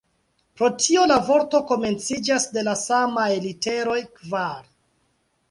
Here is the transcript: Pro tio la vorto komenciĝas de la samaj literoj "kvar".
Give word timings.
Pro 0.59 0.69
tio 0.83 1.03
la 1.11 1.17
vorto 1.27 1.61
komenciĝas 1.73 2.49
de 2.57 2.65
la 2.69 2.75
samaj 2.85 3.29
literoj 3.45 4.01
"kvar". 4.19 4.59